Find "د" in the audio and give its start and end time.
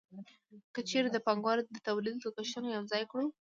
1.11-1.17, 1.71-1.77